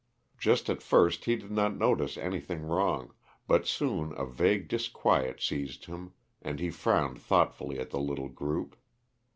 [0.39, 3.13] Just at first he did not notice anything wrong,
[3.45, 8.75] but soon a vague disquiet seized him, and he frowned thoughtfully at the little group.